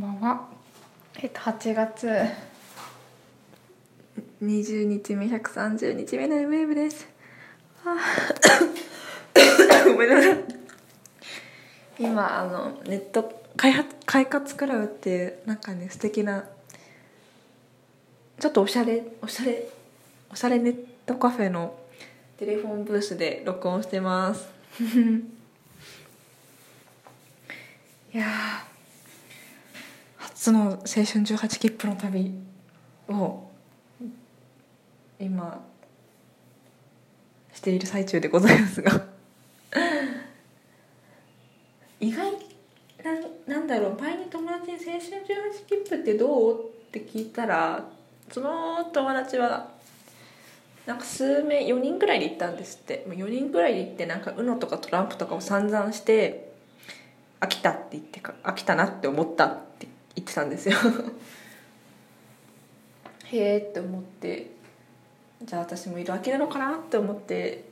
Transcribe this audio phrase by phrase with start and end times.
[0.00, 0.46] こんばんは。
[1.20, 2.08] えっと8月
[4.40, 7.08] 20日目130日目の MM です。
[7.84, 10.36] あーごめんなさい。
[11.98, 16.44] 今あのネット開発快活クラブっていうなんかね素敵な
[18.38, 19.68] ちょっとおしゃれおしゃれ
[20.30, 20.76] おしゃれネッ
[21.06, 21.76] トカフェの
[22.36, 24.48] テレフォンブースで録音してます。
[28.14, 28.77] いやー
[30.48, 32.32] 初の青春18切符の旅
[33.08, 33.50] を
[35.18, 35.62] 今
[37.52, 39.04] している最中でございますが
[42.00, 42.38] 意外な
[43.46, 47.84] なんだろう前に友達に「青春18切符ってどう?」って聞いたら
[48.30, 49.68] その友達は
[50.86, 56.48] なんか数名4人くらいで行ったんですってもう4人くらいで行ってなんか UNO とかトランプとかを散々して
[57.40, 60.76] 飽きたって言ってか飽きたなって思ったって言ってたんですよ。
[63.26, 64.50] へえって思って
[65.42, 67.64] じゃあ私も色飽きるのかなって思って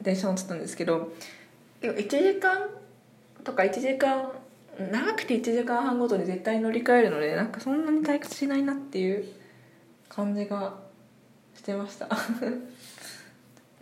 [0.00, 1.12] 電車乗ってたんですけど
[1.80, 2.68] 1時間
[3.42, 4.30] とか1時間
[4.78, 9.24] 長くて1時間半ごとに絶対乗り換えるのでなんかそんなに退屈しないなっていう
[10.08, 10.74] 感じが
[11.54, 12.08] してました。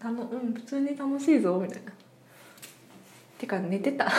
[0.00, 1.92] たのうん普通に楽しいぞみたいな。
[3.38, 4.10] てか寝てた。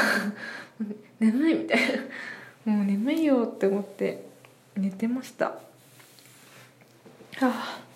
[1.20, 1.86] 眠いみたいな。
[3.44, 4.26] うって思って
[4.76, 5.46] 寝てました。
[5.46, 5.62] は
[7.42, 7.90] あ。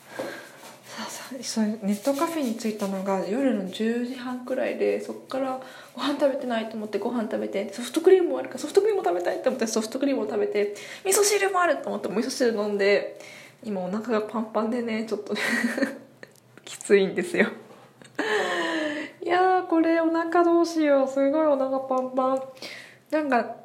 [1.00, 5.60] あさあそうネットカフェに着いたのが夜の10時半くらいでそっから
[5.96, 13.20] ご飯食べてないと思ってご飯食べてソフトクリームもあるからソフトクリーム食べたいと思ってソフトクリームを食べて味噌汁もあると思って味噌汁飲んで
[13.64, 15.40] 今お腹がパンパンでねちょっとね
[16.64, 17.48] きついんですよ。
[19.22, 21.08] いやこれお腹どうしよう。
[21.08, 22.44] すごいお腹パンパン。
[23.10, 23.63] なんか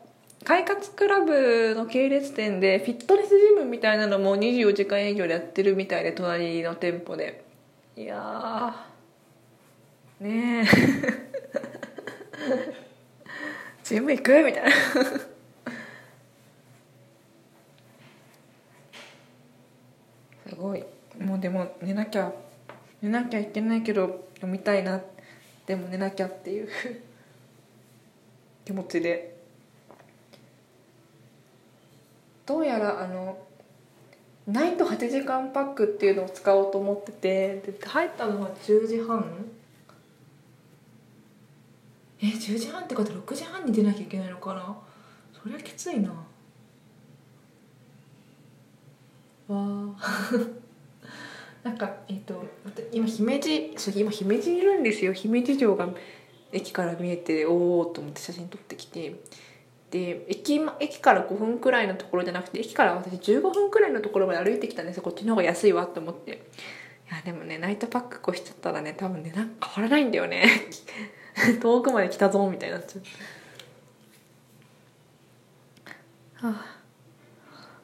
[0.49, 7.45] 快活クラブの系列店でフィットネスジムみたいなのも24時間営業でやってるみたいで隣の店舗で。
[7.95, 8.87] いや
[10.19, 10.65] ねえ。
[13.85, 14.43] ジム行く？
[14.43, 14.71] みたいな。
[20.49, 20.83] すごい。
[21.21, 22.33] もうでも寝なきゃ
[23.03, 25.03] 寝なきゃいけないけど読みたいな。
[25.67, 26.71] でも寝なきゃっていう。
[28.65, 29.38] 気持ちで。
[32.49, 33.37] どうやらあの
[34.47, 39.23] ナイト8時間パックっていうのを使おうと思っててで入ったのが10時半？
[42.23, 44.75] え10時半ってこと6時半に出なきゃいけないのかな？
[45.43, 46.09] そりゃきついな。
[46.09, 46.17] わ
[49.49, 49.97] あ。
[51.63, 52.43] なんかえっ、と
[52.93, 55.13] 今姫路今姫路にいるんですよ。
[55.13, 55.87] 姫路城が
[56.51, 59.17] 駅から見えておおと思って写真撮ってきて。
[59.91, 65.03] で駅駅から5分くらいのところじゃなくて駅から私15分くらいのところまで歩いてきたんですよ。
[65.03, 66.31] こっちの方が安いわと思って。
[67.11, 70.47] いやでもねナイトパック越しちゃったらね多分ねなんか変わらないんだよね。
[71.63, 73.01] 遠くまで来たぞみたいになっちゃ
[76.43, 76.47] う。
[76.47, 76.79] はあ。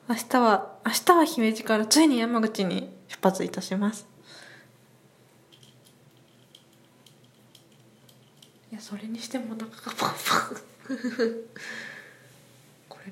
[0.06, 4.06] 明日は明日は姫路からついに山口に出発いたします。
[8.70, 11.54] いやそれにしてもお腹がパンパン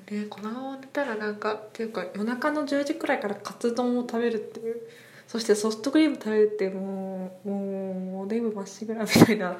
[0.09, 4.81] れねこのまま寝たらなんかっていうか夜中の10時くらいからカツ丼を食べるっていう
[5.27, 9.57] そしてソフトクリーム食べるってもうもうおデブまっしぐらみたいな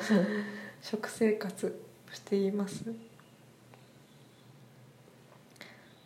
[0.81, 1.79] 食生活
[2.11, 2.83] しています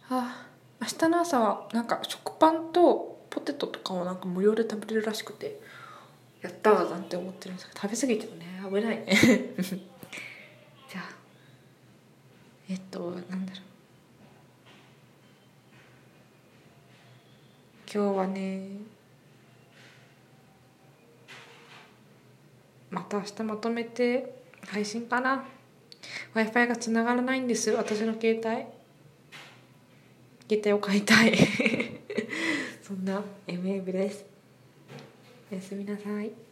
[0.09, 0.45] あ
[0.79, 5.59] 明日の朝はなんか食パンとポテトとかをなんか無料で食べれるらしくて
[6.41, 9.07] やったーなんて思ってるんですけど食べ過ぎてもね危ないね
[10.89, 11.09] じゃあ
[12.69, 12.99] えっと
[13.29, 13.76] なんだろう
[17.97, 18.61] 今日はね
[22.91, 24.35] また明日まとめて
[24.67, 25.43] 配信かな。
[26.35, 27.71] W i f i がつながらないんです。
[27.71, 28.67] 私の携帯。
[30.47, 31.35] 携帯を買いたい。
[32.83, 34.23] そんな MA 部です。
[35.51, 36.46] おやすみなさい。